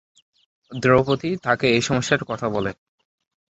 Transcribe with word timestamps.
দ্রৌপদী 0.71 1.31
তাকে 1.43 1.65
এই 1.67 1.81
সমস্যার 1.81 2.21
কথা 2.25 2.47
বলে। 2.49 2.71